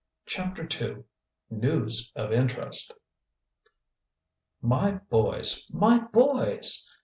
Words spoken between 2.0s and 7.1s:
OF INTEREST "My boys! my boys!"